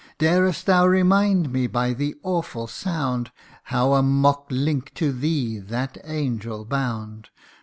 Darest 0.17 0.65
thou 0.65 0.87
remind 0.87 1.53
me 1.53 1.67
by 1.67 1.93
the 1.93 2.15
awful 2.23 2.65
sound, 2.65 3.31
How 3.65 3.93
a 3.93 4.01
mock 4.01 4.47
link 4.49 4.91
to 4.95 5.11
thee 5.11 5.59
that 5.59 5.95
angel 6.03 6.65
bound 6.65 7.29